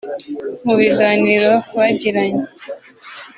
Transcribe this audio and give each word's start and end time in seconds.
Mu 0.65 0.73
biganiro 0.79 1.51
bagiranye 1.77 2.43